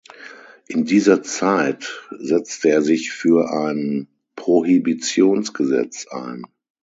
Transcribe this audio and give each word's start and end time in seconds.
In 0.67 0.85
dieser 0.85 1.21
Zeit 1.21 2.01
setzte 2.09 2.69
er 2.69 2.81
sich 2.81 3.11
für 3.11 3.51
ein 3.53 4.07
Prohibitionsgesetz 4.35 6.07
ein. 6.07 6.41